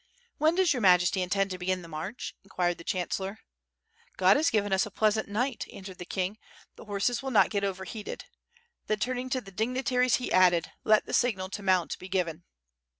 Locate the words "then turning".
8.87-9.29